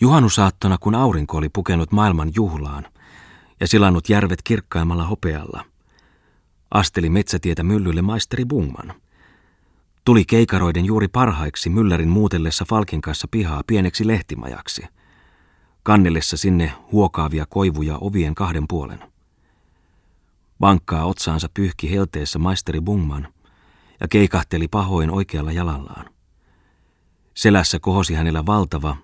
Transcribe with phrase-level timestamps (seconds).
[0.00, 2.86] Juhannusaattona, kun aurinko oli pukenut maailman juhlaan
[3.60, 5.64] ja silannut järvet kirkkaimmalla hopealla,
[6.70, 8.94] asteli metsätietä myllylle maisteri Bungman.
[10.04, 14.82] Tuli keikaroiden juuri parhaiksi myllärin muutellessa Falkin kanssa pihaa pieneksi lehtimajaksi,
[15.82, 19.00] kannellessa sinne huokaavia koivuja ovien kahden puolen.
[20.60, 23.28] Vankkaa otsaansa pyyhki helteessä maisteri Bungman
[24.00, 26.10] ja keikahteli pahoin oikealla jalallaan.
[27.34, 28.96] Selässä kohosi hänellä valtava,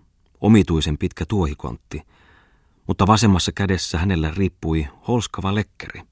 [0.45, 2.03] omituisen pitkä tuohikontti,
[2.87, 6.03] mutta vasemmassa kädessä hänellä riippui holskava lekkeri.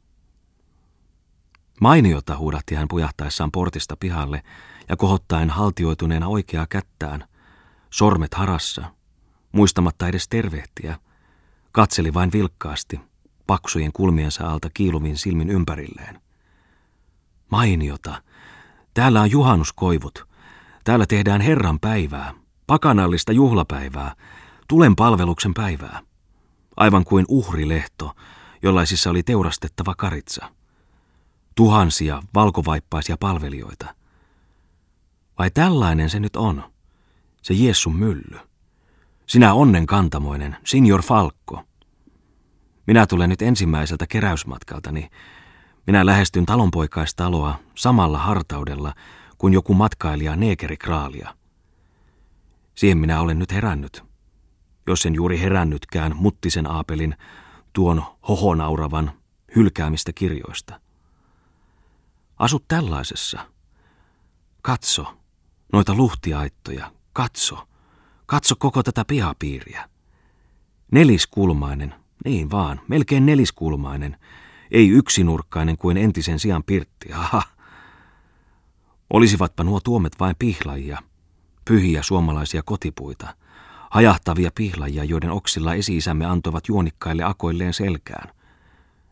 [1.80, 4.42] Mainiota huudatti hän pujahtaessaan portista pihalle
[4.88, 7.24] ja kohottaen haltioituneena oikeaa kättään,
[7.90, 8.84] sormet harassa,
[9.52, 10.98] muistamatta edes tervehtiä,
[11.72, 13.00] katseli vain vilkkaasti,
[13.46, 16.20] paksujen kulmiensa alta kiiluvin silmin ympärilleen.
[17.50, 18.22] Mainiota,
[18.94, 20.28] täällä on juhannuskoivut,
[20.84, 22.41] täällä tehdään Herran päivää,
[22.72, 24.14] pakanallista juhlapäivää,
[24.68, 26.00] tulen palveluksen päivää.
[26.76, 28.12] Aivan kuin uhrilehto,
[28.62, 30.52] jollaisissa oli teurastettava karitsa.
[31.54, 33.94] Tuhansia valkovaippaisia palvelijoita.
[35.38, 36.64] Vai tällainen se nyt on,
[37.42, 38.38] se Jeesun mylly.
[39.26, 41.64] Sinä onnen kantamoinen, Signor Falkko.
[42.86, 45.10] Minä tulen nyt ensimmäiseltä keräysmatkaltani.
[45.86, 48.94] Minä lähestyn talonpoikaistaloa samalla hartaudella
[49.38, 51.41] kuin joku matkailija neekerikraalia.
[52.74, 54.04] Siihen minä olen nyt herännyt.
[54.86, 57.16] Jos en juuri herännytkään muttisen aapelin
[57.72, 59.12] tuon hohonauravan
[59.56, 60.80] hylkäämistä kirjoista.
[62.38, 63.46] Asut tällaisessa.
[64.62, 65.18] Katso,
[65.72, 67.68] noita luhtiaittoja, katso,
[68.26, 69.88] katso koko tätä pihapiiriä.
[70.90, 74.16] Neliskulmainen, niin vaan, melkein neliskulmainen,
[74.70, 77.42] ei yksinurkkainen kuin entisen sijaan pirtti, aha.
[79.10, 80.98] Olisivatpa nuo tuomet vain pihlajia–
[81.64, 83.34] pyhiä suomalaisia kotipuita,
[83.90, 88.34] hajahtavia pihlajia, joiden oksilla esi-isämme antoivat juonikkaille akoilleen selkään.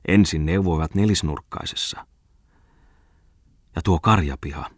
[0.09, 2.06] Ensin neuvoivat nelisnurkkaisessa.
[3.77, 4.71] Ja tuo karjapiha.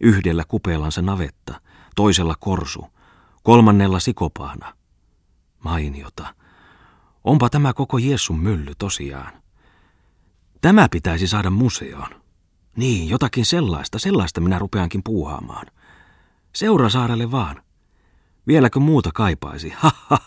[0.00, 1.60] Yhdellä kupeellansa navetta,
[1.96, 2.86] toisella korsu,
[3.42, 4.74] kolmannella sikopahna.
[5.64, 6.34] Mainiota.
[7.24, 9.32] Onpa tämä koko Jeesun mylly tosiaan.
[10.60, 12.22] Tämä pitäisi saada museoon.
[12.76, 15.66] Niin, jotakin sellaista, sellaista minä rupeankin puuhaamaan.
[16.56, 17.62] Seurasaarelle vaan.
[18.46, 19.72] Vieläkö muuta kaipaisi?
[19.76, 20.18] Haha,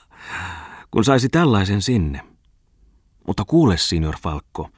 [0.91, 2.21] kun saisi tällaisen sinne.
[3.27, 4.69] Mutta kuule, signor Falkko,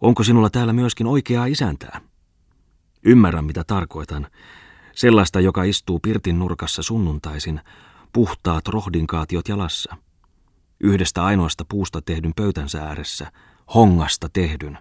[0.00, 2.00] onko sinulla täällä myöskin oikeaa isäntää?
[3.04, 4.26] Ymmärrän, mitä tarkoitan.
[4.94, 7.60] Sellaista, joka istuu pirtin nurkassa sunnuntaisin,
[8.12, 9.96] puhtaat rohdinkaatiot jalassa.
[10.80, 13.32] Yhdestä ainoasta puusta tehdyn pöytänsä ääressä,
[13.74, 14.78] hongasta tehdyn,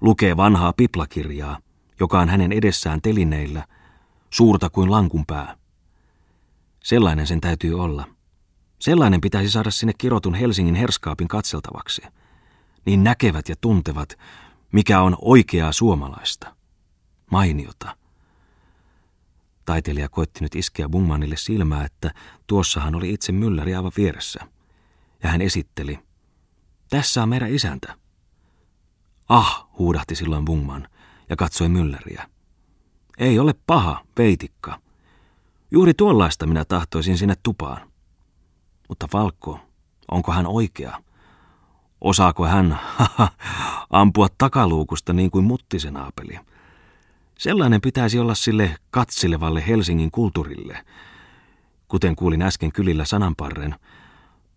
[0.00, 1.58] lukee vanhaa piplakirjaa,
[2.00, 3.64] joka on hänen edessään telineillä–
[4.32, 5.56] suurta kuin lankun pää.
[6.84, 8.08] Sellainen sen täytyy olla.
[8.78, 12.02] Sellainen pitäisi saada sinne kirotun Helsingin herskaapin katseltavaksi.
[12.86, 14.18] Niin näkevät ja tuntevat,
[14.72, 16.56] mikä on oikeaa suomalaista.
[17.30, 17.96] Mainiota.
[19.64, 22.14] Taiteilija koetti nyt iskeä Bungmanille silmää, että
[22.46, 24.40] tuossahan oli itse mylläri aivan vieressä.
[25.22, 25.98] Ja hän esitteli.
[26.90, 27.96] Tässä on meidän isäntä.
[29.28, 30.88] Ah, huudahti silloin Bungman
[31.28, 32.28] ja katsoi mylläriä.
[33.18, 34.78] Ei ole paha, veitikka.
[35.70, 37.90] Juuri tuollaista minä tahtoisin sinne tupaan.
[38.88, 39.60] Mutta Falkko,
[40.10, 41.02] onko hän oikea?
[42.00, 42.80] Osaako hän
[43.90, 46.38] ampua takaluukusta niin kuin muttisen aapeli?
[47.38, 50.84] Sellainen pitäisi olla sille katsilevalle Helsingin kulttuurille.
[51.88, 53.74] Kuten kuulin äsken kylillä sananparren,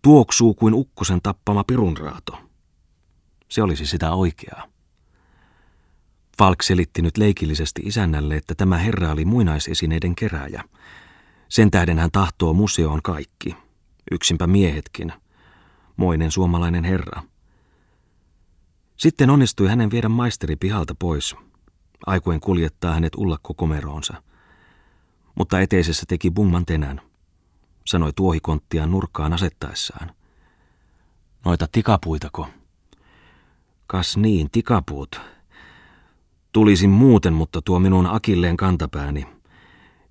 [0.02, 2.38] tuoksuu kuin ukkosen tappama pirunraato.
[3.48, 4.75] Se olisi sitä oikeaa.
[6.38, 10.64] Falk selitti nyt leikillisesti isännälle, että tämä herra oli muinaisesineiden kerääjä.
[11.48, 13.56] Sen tähden hän tahtoo museoon kaikki,
[14.10, 15.12] yksinpä miehetkin,
[15.96, 17.22] moinen suomalainen herra.
[18.96, 21.36] Sitten onnistui hänen viedä maisteri pihalta pois,
[22.06, 24.22] aikuen kuljettaa hänet ullakkokomeroonsa.
[25.34, 27.00] Mutta eteisessä teki bumman tenän,
[27.84, 30.10] sanoi tuohikonttiaan nurkkaan asettaessaan.
[31.44, 32.48] Noita tikapuitako?
[33.86, 35.20] Kas niin, tikapuut,
[36.56, 39.26] Tulisin muuten, mutta tuo minun akilleen kantapääni.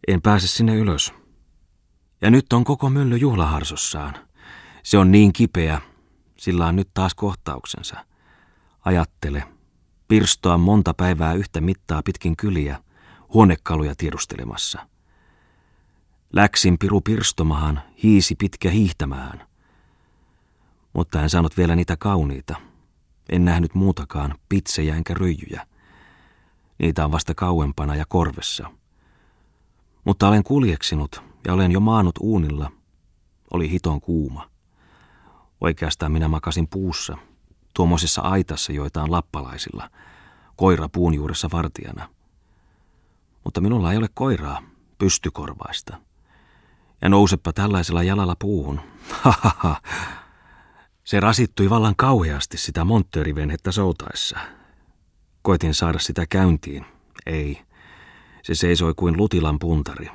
[0.07, 1.13] En pääse sinne ylös.
[2.21, 4.13] Ja nyt on koko mylly juhlaharsossaan.
[4.83, 5.81] Se on niin kipeä,
[6.37, 8.05] sillä on nyt taas kohtauksensa.
[8.85, 9.43] Ajattele,
[10.07, 12.79] pirstoa monta päivää yhtä mittaa pitkin kyliä,
[13.33, 14.87] huonekaluja tiedustelemassa.
[16.33, 19.47] Läksin piru pirstomahan, hiisi pitkä hiihtämään.
[20.93, 22.55] Mutta en saanut vielä niitä kauniita.
[23.29, 25.67] En nähnyt muutakaan, pitsejä enkä ryijyjä.
[26.77, 28.71] Niitä on vasta kauempana ja korvessa.
[30.05, 32.71] Mutta olen kuljeksinut ja olen jo maanut uunilla.
[33.53, 34.49] Oli hiton kuuma.
[35.61, 37.17] Oikeastaan minä makasin puussa,
[37.73, 39.89] tuommoisessa aitassa, joita on lappalaisilla,
[40.55, 42.09] koira puun juuressa vartijana.
[43.43, 44.61] Mutta minulla ei ole koiraa,
[44.97, 45.97] pystykorvaista.
[47.01, 48.81] Ja nousepa tällaisella jalalla puuhun.
[51.03, 54.39] Se rasittui vallan kauheasti sitä monttöörivenhettä soutaessa.
[55.45, 56.85] Koitin saada sitä käyntiin.
[57.25, 57.61] Ei.
[58.43, 60.09] Se seisoi kuin lutilan puntari.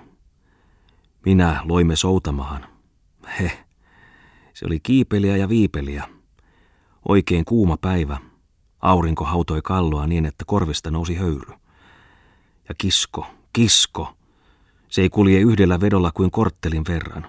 [1.26, 2.66] Minä loimme soutamaan.
[3.40, 3.64] He.
[4.54, 6.08] Se oli kiipeliä ja viipeliä.
[7.08, 8.18] Oikein kuuma päivä.
[8.80, 11.54] Aurinko hautoi kalloa niin, että korvista nousi höyry.
[12.68, 14.14] Ja kisko, kisko.
[14.88, 17.26] Se ei kulje yhdellä vedolla kuin korttelin verran.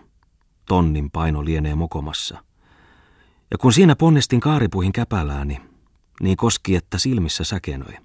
[0.67, 2.43] Tonnin paino lienee mokomassa.
[3.51, 5.70] Ja kun siinä ponnistin kaaripuihin käpälääni,
[6.21, 7.97] niin koski, että silmissä säkenöi.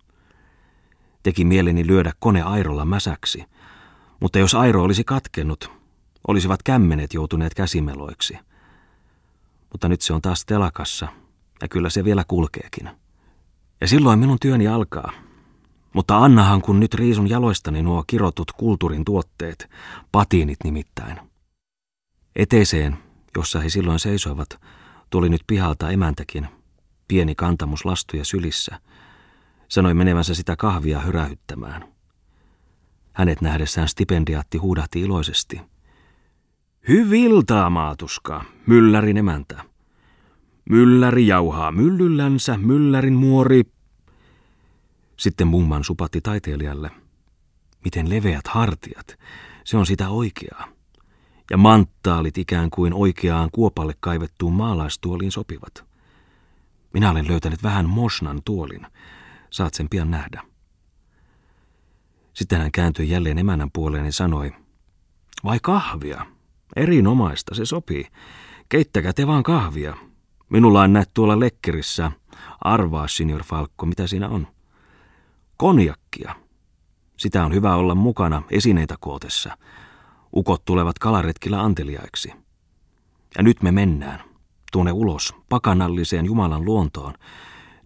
[1.23, 3.45] Teki mieleni lyödä kone airolla mäsäksi,
[4.21, 5.71] mutta jos airo olisi katkennut,
[6.29, 8.39] olisivat kämmenet joutuneet käsimeloiksi.
[9.73, 11.09] Mutta nyt se on taas telakassa,
[11.63, 12.91] ja kyllä se vielä kulkeekin.
[13.81, 15.13] Ja silloin minun työni alkaa.
[15.93, 19.71] Mutta annahan kun nyt riisun jaloistani nuo kirotut kulttuurin tuotteet,
[20.13, 21.21] patiinit nimittäin.
[22.37, 22.99] Eteiseen,
[23.37, 24.49] jossa he silloin seisoivat,
[25.11, 26.49] tuli nyt pihalta emäntäkin,
[27.08, 28.81] pieni kantamus lastuja sylissä.
[29.69, 31.85] Sanoi menevänsä sitä kahvia hyrähyttämään.
[33.12, 35.61] Hänet nähdessään stipendiaatti huudahti iloisesti.
[36.88, 39.64] Hyviltaa, maatuska, myllärin emäntä.
[40.70, 43.62] Mylläri jauhaa myllyllänsä, myllärin muori.
[45.17, 46.91] Sitten mumman supatti taiteilijalle.
[47.85, 49.19] Miten leveät hartiat,
[49.64, 50.69] se on sitä oikeaa.
[51.50, 55.86] Ja manttaalit ikään kuin oikeaan kuopalle kaivettuun maalaistuoliin sopivat.
[56.96, 58.87] Minä olen löytänyt vähän Mosnan tuolin.
[59.50, 60.43] Saat sen pian nähdä.
[62.34, 64.52] Sitten hän kääntyi jälleen emännän puoleen ja sanoi,
[65.44, 66.26] vai kahvia?
[66.76, 68.06] Erinomaista, se sopii.
[68.69, 69.96] Keittäkää te vaan kahvia.
[70.48, 72.12] Minulla on näet tuolla lekkerissä.
[72.60, 74.46] Arvaa, signor Falkko, mitä siinä on.
[75.56, 76.34] Konjakkia.
[77.16, 79.58] Sitä on hyvä olla mukana esineitä kootessa.
[80.37, 82.32] Ukot tulevat kalaretkillä anteliaiksi.
[83.37, 84.36] Ja nyt me mennään
[84.73, 87.15] tuonne ulos, pakanalliseen Jumalan luontoon,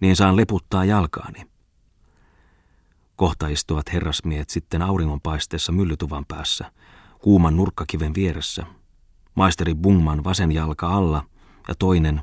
[0.00, 1.50] niin saan leputtaa jalkaani.
[3.16, 6.72] Kohta istuvat herrasmiehet sitten auringonpaisteessa myllytuvan päässä,
[7.18, 8.66] kuuman nurkkakiven vieressä.
[9.34, 11.24] Maisteri Bungman vasen jalka alla
[11.68, 12.20] ja toinen,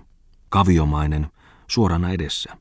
[0.50, 1.28] kaviomainen,
[1.68, 2.58] suorana edessä.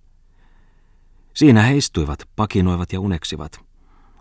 [1.35, 3.61] Siinä he istuivat, pakinoivat ja uneksivat,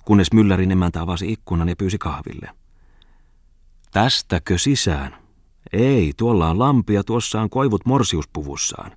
[0.05, 2.49] kunnes myllärin emäntä avasi ikkunan ja pyysi kahville.
[3.91, 5.24] Tästäkö sisään?
[5.73, 8.91] Ei, tuolla on lampi ja tuossa on koivut morsiuspuvussaan.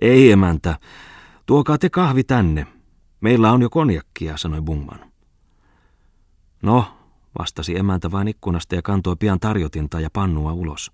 [0.00, 0.78] Ei, emäntä,
[1.46, 2.66] tuokaa te kahvi tänne.
[3.20, 5.12] Meillä on jo konjakkia, sanoi Bungman.
[6.62, 6.84] No,
[7.38, 10.92] vastasi emäntä vain ikkunasta ja kantoi pian tarjotinta ja pannua ulos.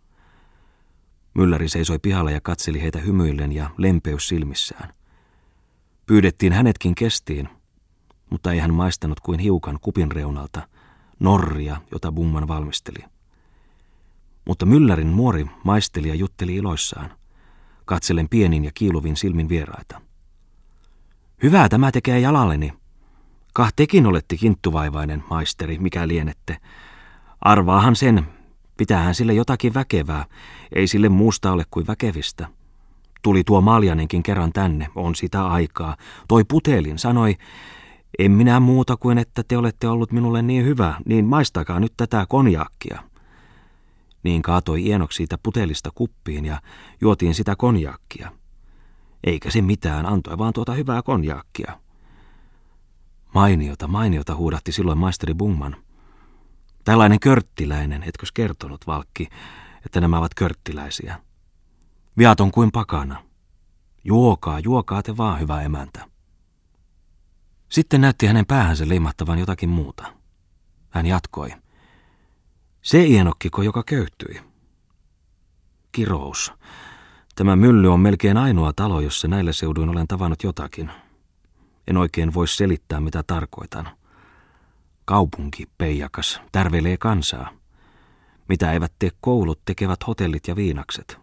[1.34, 4.93] Mylläri seisoi pihalla ja katseli heitä hymyillen ja lempeys silmissään.
[6.06, 7.49] Pyydettiin hänetkin kestiin,
[8.31, 10.69] mutta ei hän maistanut kuin hiukan kupin reunalta,
[11.20, 13.05] norria, jota Bungman valmisteli.
[14.48, 17.10] Mutta Myllärin muori maisteli ja jutteli iloissaan,
[17.84, 20.00] katsellen pienin ja kiiluvin silmin vieraita.
[21.42, 22.72] Hyvää tämä tekee jalalleni.
[23.52, 26.56] Kah tekin olette kinttuvaivainen, maisteri, mikä lienette.
[27.40, 28.26] Arvaahan sen,
[28.76, 30.24] pitäähän sille jotakin väkevää,
[30.72, 32.48] ei sille muusta ole kuin väkevistä.
[33.22, 35.96] Tuli tuo Maljanenkin kerran tänne, on sitä aikaa.
[36.28, 37.36] Toi putelin, sanoi,
[38.19, 42.26] en minä muuta kuin että te olette ollut minulle niin hyvä, niin maistakaa nyt tätä
[42.28, 43.08] konjakkia.
[44.22, 46.60] Niin kaatoi Ienok siitä putelista kuppiin ja
[47.01, 48.32] juotiin sitä konjakkia.
[49.25, 51.81] Eikä se mitään, antoi vaan tuota hyvää konjakkia.
[53.34, 55.77] Mainiota, mainiota huudatti silloin maisteri Bungman.
[56.84, 59.29] Tällainen körttiläinen, etkös kertonut, Valkki,
[59.87, 61.20] että nämä ovat körttiläisiä.
[62.19, 63.25] Viaton kuin pakana.
[64.05, 66.08] Juokaa, juokaa te vaan, hyvä emäntä.
[67.69, 70.13] Sitten näytti hänen päähänsä leimattavan jotakin muuta.
[70.91, 71.51] Hän jatkoi.
[72.88, 74.40] Se ienokkiko, joka köyhtyi.
[75.92, 76.52] Kirous.
[77.34, 80.90] Tämä mylly on melkein ainoa talo, jossa näillä seuduin olen tavannut jotakin.
[81.86, 83.88] En oikein voi selittää, mitä tarkoitan.
[85.04, 87.50] Kaupunki, peijakas, tärvelee kansaa.
[88.48, 91.18] Mitä eivät tee koulut, tekevät hotellit ja viinakset.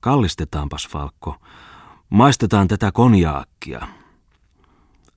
[0.00, 1.36] Kallistetaanpas, Falkko.
[2.10, 3.88] Maistetaan tätä konjaakkia.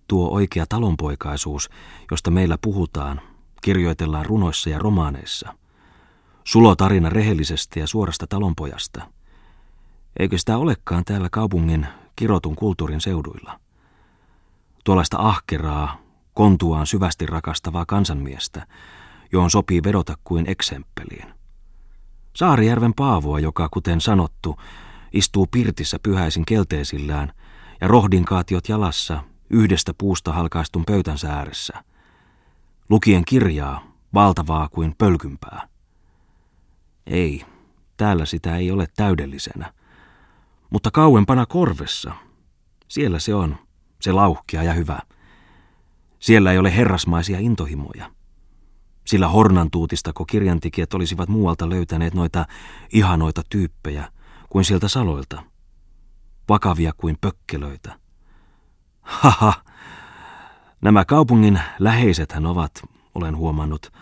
[0.07, 1.69] Tuo oikea talonpoikaisuus,
[2.11, 3.21] josta meillä puhutaan,
[3.65, 5.53] kirjoitellaan runoissa ja romaaneissa.
[6.43, 9.07] Sulo tarina rehellisestä ja suorasta talonpojasta.
[10.19, 13.60] Eikö sitä olekaan täällä kaupungin kirotun kulttuurin seuduilla?
[14.84, 15.98] Tuollaista ahkeraa,
[16.34, 18.67] kontuaan syvästi rakastavaa kansanmiestä,
[19.31, 21.34] johon sopii vedota kuin eksemppeliin.
[22.36, 24.55] Saarijärven Paavoa, joka, kuten sanottu,
[25.13, 27.31] istuu pirtissä pyhäisin kelteisillään
[27.81, 31.84] ja rohdinkaatiot jalassa yhdestä puusta halkaistun pöytänsä ääressä.
[32.89, 35.68] Lukien kirjaa, valtavaa kuin pölkympää.
[37.08, 37.46] Ei,
[37.98, 39.74] täällä sitä ei ole täydellisenä.
[40.70, 42.13] Mutta kauempana korvessa,
[42.88, 43.56] siellä se on,
[44.01, 45.00] se lauhkia ja hyvä.
[46.20, 48.12] Siellä ei ole herrasmaisia intohimoja.
[49.06, 52.46] Sillä hornantuutistako kirjantikijät olisivat muualta löytäneet noita
[52.94, 54.12] ihanoita tyyppejä
[54.50, 55.44] kuin sieltä saloilta.
[56.50, 58.00] Vakavia kuin pökkelöitä.
[59.01, 59.54] Haha,
[60.86, 62.72] nämä kaupungin läheisethän ovat,
[63.15, 63.94] olen huomannut,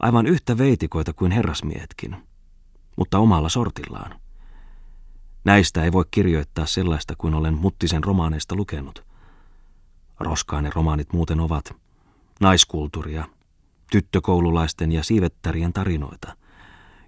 [0.00, 2.16] aivan yhtä veitikoita kuin herrasmiehetkin,
[2.96, 4.20] mutta omalla sortillaan.
[5.44, 9.04] Näistä ei voi kirjoittaa sellaista kuin olen Muttisen romaaneista lukenut.
[10.20, 11.76] Roskaan ne romaanit muuten ovat
[12.40, 13.24] naiskulttuuria,
[13.90, 16.36] tyttökoululaisten ja siivettärien tarinoita,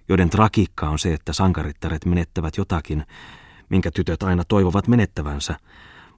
[0.09, 3.05] joiden tragiikka on se, että sankarittaret menettävät jotakin,
[3.69, 5.59] minkä tytöt aina toivovat menettävänsä,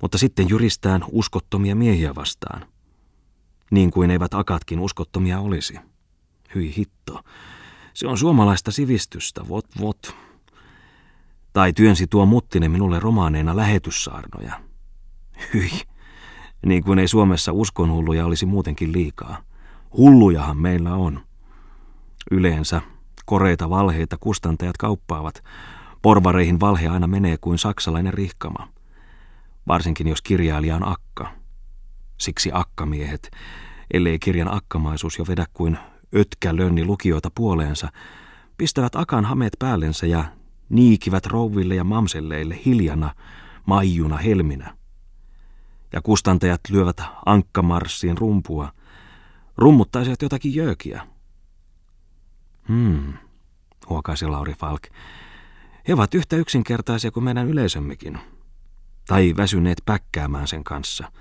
[0.01, 2.76] mutta sitten jyristään uskottomia miehiä vastaan.
[3.71, 5.79] Niin kuin eivät akatkin uskottomia olisi.
[6.55, 7.23] Hyi hitto.
[7.93, 10.15] Se on suomalaista sivistystä, vot vot.
[11.53, 14.59] Tai työnsi tuo Muttinen minulle romaaneina lähetyssaarnoja.
[15.53, 15.71] Hyi.
[16.65, 19.37] Niin kuin ei Suomessa uskonhulluja olisi muutenkin liikaa.
[19.97, 21.25] Hullujahan meillä on.
[22.31, 22.81] Yleensä
[23.25, 25.43] koreita valheita kustantajat kauppaavat.
[26.01, 28.67] Porvareihin valhe aina menee kuin saksalainen rihkama.
[29.67, 31.33] Varsinkin jos kirjailija on akka.
[32.17, 33.31] Siksi akkamiehet,
[33.93, 35.77] ellei kirjan akkamaisuus jo vedä kuin
[36.15, 37.91] ötkä lönni lukijoita puoleensa,
[38.57, 40.23] pistävät akan hameet päällensä ja
[40.69, 43.13] niikivät rouville ja mamselleille hiljana,
[43.65, 44.77] maijuna helminä.
[45.93, 48.71] Ja kustantajat lyövät ankkamarssiin rumpua,
[49.57, 51.07] rummuttaisivat jotakin jöökiä.
[52.67, 53.13] Hmm,
[53.89, 54.81] huokaisi Lauri Falk.
[55.87, 58.19] He ovat yhtä yksinkertaisia kuin meidän yleisömmekin.
[59.07, 61.11] Tai väsyneet päkkäämään sen kanssa.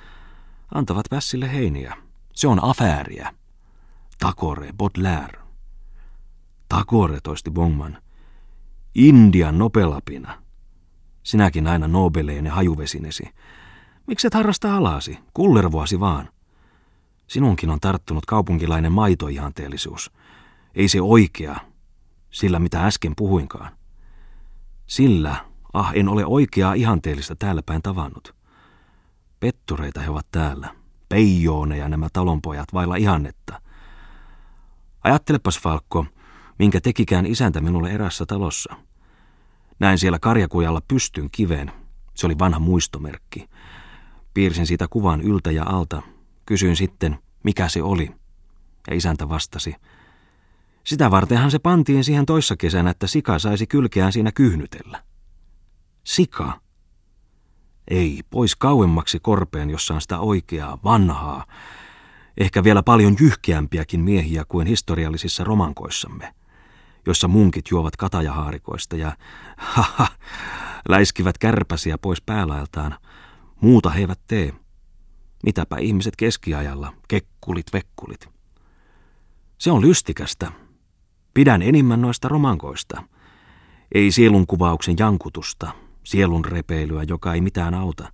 [0.75, 1.96] Antavat vässille heiniä.
[2.32, 3.35] Se on afääriä.
[4.18, 5.38] Takore, Baudelaire.
[6.68, 8.02] Takore, toisti Bongman.
[8.94, 10.42] Indian nopelapina.
[11.23, 13.25] Sinäkin aina nobeleinen hajuvesinesi.
[14.06, 16.28] Mikset harrasta alasi, kullervoasi vaan.
[17.26, 20.12] Sinunkin on tarttunut kaupunkilainen maitoihanteellisuus.
[20.75, 21.56] Ei se oikea,
[22.30, 23.76] sillä mitä äsken puhuinkaan.
[24.87, 28.35] Sillä, ah en ole oikeaa ihanteellista täällä päin tavannut.
[29.40, 30.74] Pettureita he ovat täällä,
[31.08, 33.60] peijooneja nämä talonpojat vailla ihannetta.
[35.04, 36.06] Ajattelepas Falkko,
[36.58, 38.76] minkä tekikään isäntä minulle erässä talossa.
[39.78, 41.72] Näin siellä karjakujalla pystyn kiveen.
[42.14, 43.48] Se oli vanha muistomerkki.
[44.34, 46.02] Piirsin siitä kuvan yltä ja alta.
[46.46, 48.14] Kysyin sitten, mikä se oli.
[48.90, 49.74] Ja isäntä vastasi.
[50.84, 55.02] Sitä vartenhan se pantiin siihen toissa kesänä, että sika saisi kylkeään siinä kyhnytellä.
[56.04, 56.60] Sika?
[57.88, 61.44] Ei, pois kauemmaksi korpeen, jossa on sitä oikeaa, vanhaa,
[62.38, 66.34] ehkä vielä paljon jyhkeämpiäkin miehiä kuin historiallisissa romankoissamme,
[67.06, 69.16] jossa munkit juovat katajahaarikoista ja
[69.56, 70.08] haha,
[70.88, 72.98] läiskivät kärpäsiä pois päälailtaan.
[73.60, 74.52] Muuta he eivät tee.
[75.42, 78.28] Mitäpä ihmiset keskiajalla, kekkulit, vekkulit.
[79.58, 80.52] Se on lystikästä.
[81.34, 83.02] Pidän enimmän noista romankoista.
[83.94, 85.72] Ei sielun kuvauksen jankutusta,
[86.06, 88.12] sielun repeilyä, joka ei mitään auta.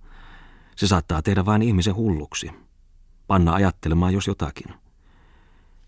[0.75, 2.51] Se saattaa tehdä vain ihmisen hulluksi
[3.27, 4.73] panna ajattelemaan jos jotakin.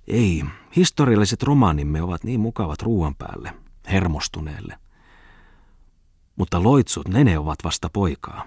[0.08, 0.44] Ei,
[0.76, 3.54] historialliset romaanimme ovat niin mukavat ruuan päälle,
[3.92, 4.80] hermostuneelle.
[6.36, 8.46] Mutta loitsut, ne ne ovat vasta poikaa.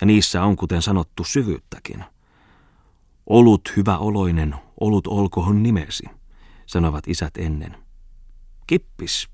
[0.00, 2.04] Ja niissä on, kuten sanottu, syvyyttäkin.
[3.26, 6.04] Olut hyvä oloinen, olut olkohon nimesi,
[6.66, 7.76] sanovat isät ennen.
[8.66, 9.28] Kippis,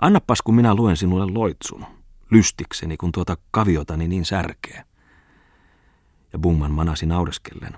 [0.00, 1.86] annapas kun minä luen sinulle loitsun,
[2.34, 4.84] lystikseni, kun tuota kaviotani niin särkee
[6.32, 7.76] ja Bungman manasi naureskellen.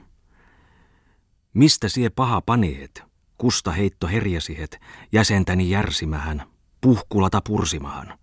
[1.54, 3.02] Mistä sie paha paneet,
[3.38, 4.80] kusta heitto herjasihet,
[5.12, 6.42] jäsentäni järsimähän,
[6.80, 8.18] puhkulata pursimahan.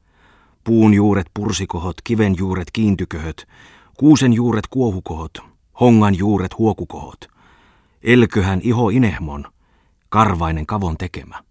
[0.64, 3.48] Puun juuret pursikohot, kiven juuret kiintyköhöt,
[3.98, 5.38] kuusen juuret kuohukohot,
[5.80, 7.28] hongan juuret huokukohot.
[8.02, 9.46] Elköhän iho inehmon,
[10.10, 11.44] karvainen kavon tekemä.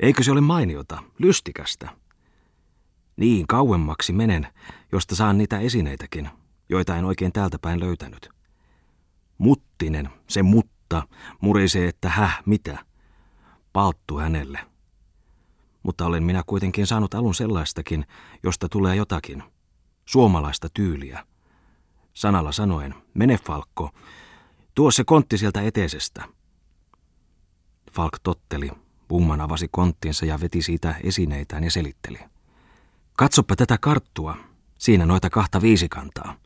[0.00, 2.01] Eikö se ole mainiota, lystikästä?
[3.16, 4.46] Niin kauemmaksi menen,
[4.92, 6.28] josta saan niitä esineitäkin,
[6.68, 8.28] joita en oikein täältä päin löytänyt.
[9.38, 11.08] Muttinen, se mutta,
[11.40, 12.78] murisee, että häh, mitä?
[13.72, 14.60] Palttu hänelle.
[15.82, 18.06] Mutta olen minä kuitenkin saanut alun sellaistakin,
[18.42, 19.42] josta tulee jotakin.
[20.04, 21.26] Suomalaista tyyliä.
[22.14, 23.90] Sanalla sanoen, mene Falkko,
[24.74, 26.24] tuo se kontti sieltä eteisestä.
[27.92, 28.70] Falk totteli,
[29.08, 32.18] Bungman avasi konttinsa ja veti siitä esineitään ja selitteli.
[33.16, 34.36] Katsoppa tätä karttua.
[34.78, 36.36] Siinä noita kahta viisikantaa.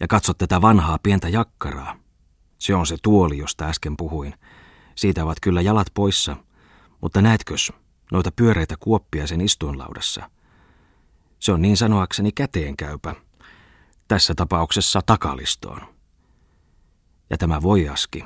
[0.00, 1.96] Ja katso tätä vanhaa pientä jakkaraa.
[2.58, 4.34] Se on se tuoli, josta äsken puhuin.
[4.94, 6.36] Siitä ovat kyllä jalat poissa,
[7.00, 7.72] mutta näetkös
[8.12, 10.30] noita pyöreitä kuoppia sen istuinlaudassa?
[11.38, 13.14] Se on niin sanoakseni käteenkäypä.
[14.08, 15.80] Tässä tapauksessa takalistoon.
[17.30, 18.24] Ja tämä voiaski,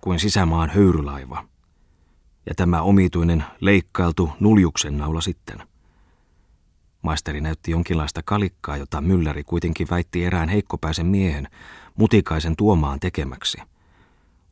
[0.00, 1.44] kuin sisämaan höyrylaiva.
[2.46, 5.62] Ja tämä omituinen leikkailtu nuljuksen naula sitten–
[7.04, 11.48] Maisteri näytti jonkinlaista kalikkaa, jota mylläri kuitenkin väitti erään heikkopäisen miehen
[11.98, 13.58] mutikaisen tuomaan tekemäksi.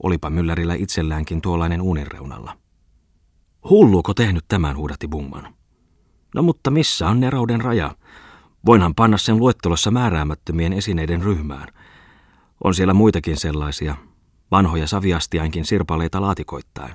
[0.03, 2.57] Olipa myllärillä itselläänkin tuollainen uunin reunalla.
[3.71, 5.55] Hulluuko tehnyt tämän, huudatti Bungman.
[6.35, 7.95] No mutta missä on nerouden raja?
[8.67, 11.69] Voinhan panna sen luettelossa määräämättömien esineiden ryhmään.
[12.65, 13.97] On siellä muitakin sellaisia,
[14.51, 16.95] vanhoja saviastiainkin sirpaleita laatikoittain.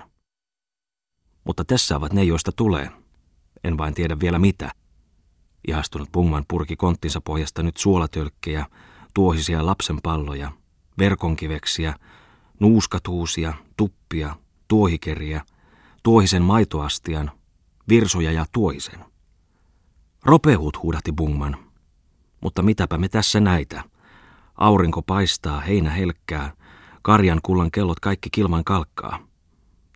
[1.43, 2.89] Mutta tässä ovat ne, joista tulee.
[3.63, 4.71] En vain tiedä vielä mitä.
[5.67, 8.65] Ihastunut Bungman purki konttinsa pohjasta nyt suolatölkkejä,
[9.13, 10.51] tuohisia lapsenpalloja,
[10.97, 11.93] verkonkiveksiä,
[12.59, 14.35] nuuskatuusia, tuppia,
[14.67, 15.41] tuohikeriä,
[16.03, 17.31] tuohisen maitoastian,
[17.89, 18.99] virsoja ja tuohisen.
[20.25, 21.57] Ropehut huudahti Bungman.
[22.41, 23.83] Mutta mitäpä me tässä näitä?
[24.55, 26.51] Aurinko paistaa, heinä helkkää,
[27.01, 29.19] karjan kullan kellot kaikki kilman kalkkaa.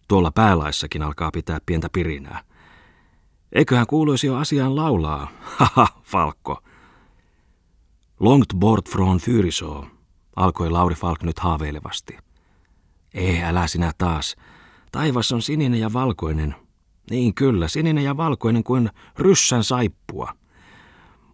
[0.07, 2.43] Tuolla päälaissakin alkaa pitää pientä pirinää.
[3.51, 5.27] Eiköhän kuuluisi jo asiaan laulaa.
[5.57, 6.63] Haha, Falkko.
[8.19, 9.87] Longt bort från Fyrisoo,
[10.35, 12.17] alkoi Lauri Falk nyt haaveilevasti.
[13.13, 14.35] Ei, älä sinä taas.
[14.91, 16.55] Taivas on sininen ja valkoinen.
[17.09, 20.33] Niin kyllä, sininen ja valkoinen kuin ryssän saippua.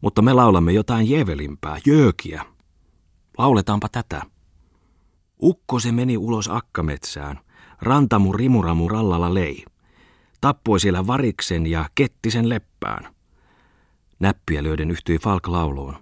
[0.01, 2.45] Mutta me laulamme jotain jevelimpää, jöökiä.
[3.37, 4.21] Lauletaanpa tätä.
[5.41, 7.39] Ukko se meni ulos akkametsään.
[7.81, 9.65] Rantamu rimuramu rallalla lei
[10.41, 13.15] tappoi siellä variksen ja kettisen leppään.
[14.19, 15.95] Näppiä löydен yhtyi Falk lauluun.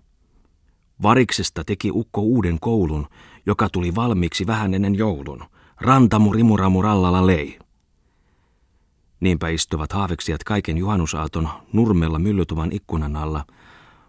[1.01, 3.07] Variksesta teki ukko uuden koulun,
[3.45, 5.45] joka tuli valmiiksi vähän ennen joulun.
[5.81, 7.59] Rantamu rimuramu rallalla lei.
[9.19, 13.45] Niinpä istuvat haaveksijat kaiken juhannusaaton nurmella myllytuvan ikkunan alla,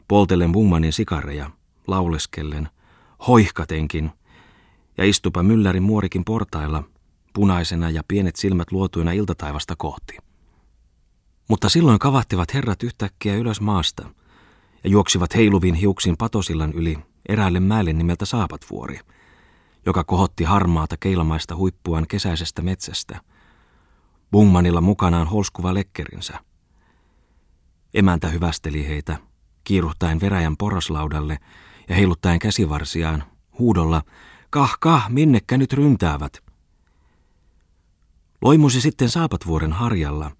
[0.08, 1.50] poltellen Bungmanin sikareja,
[1.86, 2.68] lauleskellen,
[3.26, 4.10] hoihkatenkin,
[4.98, 6.82] ja istupa myllärin muorikin portailla–
[7.36, 10.16] punaisena ja pienet silmät luotuina iltataivasta kohti.
[11.48, 14.08] Mutta silloin kavahtivat herrat yhtäkkiä ylös maasta
[14.84, 19.00] ja juoksivat heiluvin hiuksin patosillan yli eräälle mäelle nimeltä Saapatvuori,
[19.86, 23.20] joka kohotti harmaata keilamaista huippuaan kesäisestä metsästä.
[24.30, 26.40] Bungmanilla mukanaan holskuva lekkerinsä.
[27.94, 29.16] Emäntä hyvästeli heitä,
[29.64, 31.38] kiiruhtaen veräjän porraslaudalle
[31.88, 33.24] ja heiluttaen käsivarsiaan,
[33.58, 34.02] huudolla,
[34.50, 36.42] kah kah, minnekä nyt ryntäävät–
[38.42, 40.30] Loimusi sitten Saapatvuoren harjalla,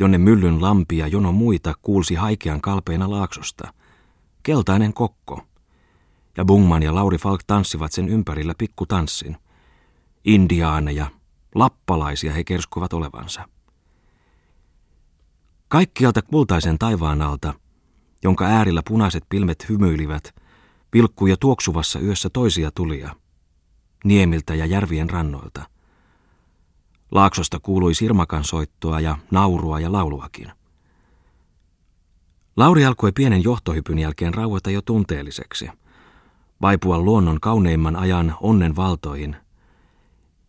[0.00, 3.72] jonne myllyn lampi ja jono muita kuulsi haikean kalpeena laaksosta.
[4.42, 5.42] Keltainen kokko.
[6.36, 9.36] Ja Bungman ja Lauri Falk tanssivat sen ympärillä pikkutanssin.
[10.24, 11.06] Indiaaneja,
[11.54, 13.48] lappalaisia he kerskuvat olevansa.
[15.68, 17.54] Kaikkialta kultaisen taivaan alta,
[18.22, 20.34] jonka äärillä punaiset pilmet hymyilivät,
[20.90, 23.16] pilkkuja tuoksuvassa yössä toisia tulia,
[24.04, 25.62] niemiltä ja järvien rannoilta–
[27.10, 30.52] Laaksosta kuului sirmakan soittoa ja naurua ja lauluakin.
[32.56, 35.70] Lauri alkoi pienen johtohypyn jälkeen rauhoita jo tunteelliseksi,
[36.62, 39.36] vaipua luonnon kauneimman ajan onnen valtoihin,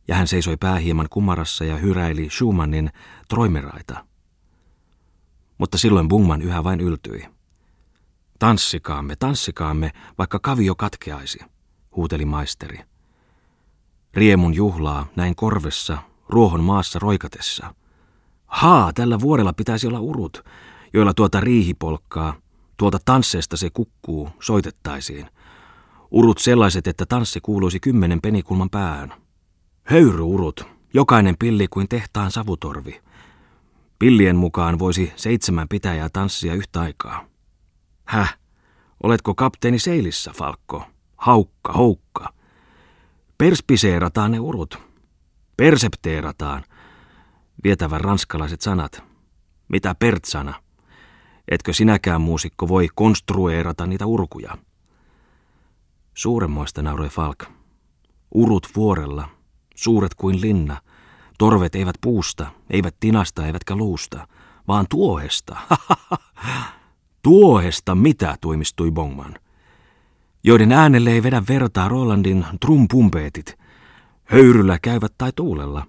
[0.08, 2.92] ja hän seisoi päähieman kumarassa ja hyräili Schumannin
[3.28, 4.06] troimeraita.
[5.58, 7.26] Mutta silloin Bungman yhä vain yltyi.
[8.40, 11.40] Tanssikaamme, tanssikaamme, vaikka kavio katkeaisi,
[11.96, 12.80] huuteli maisteri.
[14.14, 15.98] Riemun juhlaa näin korvessa
[16.30, 17.76] ruohon maassa roikatessa.
[18.48, 20.44] Haa, tällä vuorella pitäisi olla urut,
[20.94, 22.34] joilla tuota riihipolkkaa,
[22.78, 25.30] tuolta tansseesta se kukkuu, soitettaisiin.
[26.12, 29.14] Urut sellaiset, että tanssi kuuluisi kymmenen penikulman päähän.
[29.84, 33.02] Höyryurut, jokainen pilli kuin tehtaan savutorvi.
[34.00, 37.26] Pillien mukaan voisi seitsemän pitäjää tanssia yhtä aikaa.
[38.06, 38.38] Häh,
[39.04, 40.84] oletko kapteeni seilissä, Falkko?
[41.18, 42.34] Haukka, houkka.
[43.38, 44.89] Perspiseerataan ne urut.
[45.60, 46.64] Persepteerataan.
[47.64, 49.04] Vietävän ranskalaiset sanat.
[49.68, 50.54] Mitä pertsana?
[51.48, 54.58] Etkö sinäkään muusikko voi konstrueerata niitä urkuja?
[56.14, 57.44] Suuremmoista nauroi Falk.
[58.32, 59.30] Urut vuorella,
[59.76, 60.82] suuret kuin linna.
[61.38, 64.28] Torvet eivät puusta, eivät tinasta, eivätkä luusta,
[64.68, 65.58] vaan tuohesta.
[67.24, 69.36] tuohesta mitä, tuimistui Bongman.
[70.44, 73.56] Joiden äänelle ei vedä vertaa Rolandin trumpumpeetit–
[74.32, 75.88] Höyryllä käyvät tai tuulella.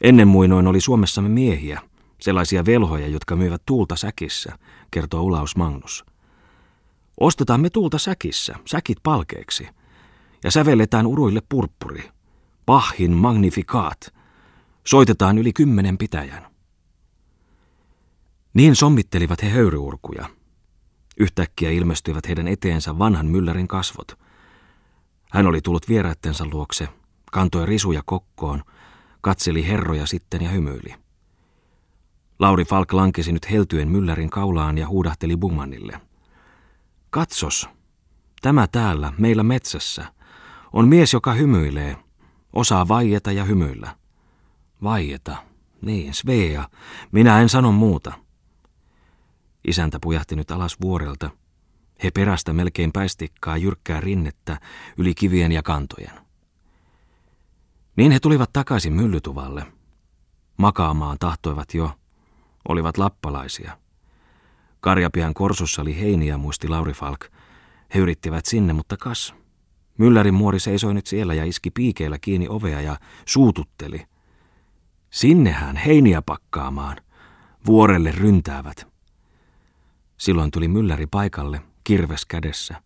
[0.00, 1.80] Ennen muinoin oli Suomessamme miehiä,
[2.20, 4.58] sellaisia velhoja, jotka myyvät tuulta säkissä,
[4.90, 6.04] kertoo Ulaus Magnus.
[7.20, 9.68] Ostetaan me tuulta säkissä, säkit palkeeksi,
[10.44, 12.10] ja sävelletään uruille purppuri,
[12.66, 14.14] pahin magnifikaat,
[14.86, 16.46] soitetaan yli kymmenen pitäjän.
[18.54, 20.30] Niin sommittelivat he höyryurkuja.
[21.18, 24.18] Yhtäkkiä ilmestyivät heidän eteensä vanhan myllärin kasvot.
[25.30, 26.88] Hän oli tullut vieraittensa luokse,
[27.34, 28.62] kantoi risuja kokkoon,
[29.20, 30.94] katseli herroja sitten ja hymyili.
[32.38, 36.00] Lauri Falk lankesi nyt heltyen myllärin kaulaan ja huudahteli Bummanille.
[37.10, 37.68] Katsos,
[38.42, 40.12] tämä täällä, meillä metsässä,
[40.72, 41.96] on mies, joka hymyilee,
[42.52, 43.96] osaa vaieta ja hymyillä.
[44.82, 45.36] Vaieta,
[45.82, 46.68] niin, Svea,
[47.12, 48.12] minä en sano muuta.
[49.66, 51.30] Isäntä pujahti nyt alas vuorelta.
[52.02, 54.60] He perästä melkein päistikkaa jyrkkää rinnettä
[54.98, 56.23] yli kivien ja kantojen.
[57.96, 59.66] Niin he tulivat takaisin myllytuvalle.
[60.56, 61.90] Makaamaan tahtoivat jo.
[62.68, 63.78] Olivat lappalaisia.
[64.80, 67.20] Karjapian korsussa oli heiniä, muisti Lauri Falk.
[67.94, 69.34] He yrittivät sinne, mutta kas.
[69.98, 74.06] Myllärin muori seisoi nyt siellä ja iski piikeillä kiinni ovea ja suututteli.
[75.10, 76.96] Sinnehän heiniä pakkaamaan.
[77.66, 78.86] Vuorelle ryntäävät.
[80.16, 82.82] Silloin tuli mylläri paikalle, kirves kädessä.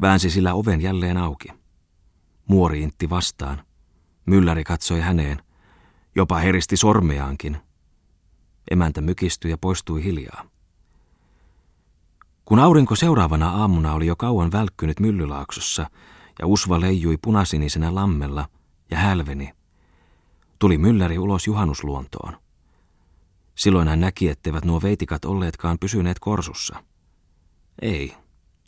[0.00, 1.48] Väänsi sillä oven jälleen auki.
[2.48, 3.62] Muori intti vastaan.
[4.26, 5.42] Mylläri katsoi häneen.
[6.14, 7.56] Jopa heristi sormeaankin.
[8.70, 10.44] Emäntä mykistyi ja poistui hiljaa.
[12.44, 15.90] Kun aurinko seuraavana aamuna oli jo kauan välkkynyt myllylaaksossa
[16.38, 18.48] ja usva leijui punasinisenä lammella
[18.90, 19.52] ja hälveni,
[20.58, 22.36] tuli mylläri ulos juhannusluontoon.
[23.54, 26.84] Silloin hän näki, etteivät nuo veitikat olleetkaan pysyneet korsussa.
[27.82, 28.14] Ei,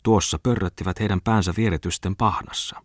[0.03, 2.83] tuossa pörröttivät heidän päänsä vieretysten pahnassa.